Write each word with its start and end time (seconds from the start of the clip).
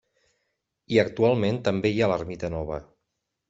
I 0.95 0.99
actualment 1.03 1.61
també 1.69 1.95
hi 1.95 2.01
ha 2.07 2.11
l’ermita 2.13 2.53
nova. 2.59 2.85